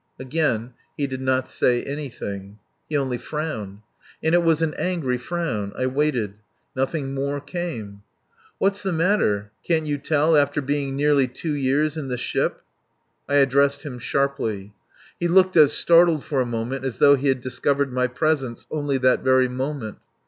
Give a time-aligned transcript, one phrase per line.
[0.19, 2.57] Again he did not say anything.
[2.89, 3.81] He only frowned.
[4.23, 5.73] And it was an angry frown.
[5.77, 6.33] I waited.
[6.75, 8.01] Nothing more came.
[8.57, 9.51] "What's the matter?...
[9.63, 12.63] Can't you tell after being nearly two years in the ship?"
[13.29, 14.73] I addressed him sharply.
[15.19, 18.97] He looked as startled for a moment as though he had discovered my presence only
[18.97, 19.99] that very moment.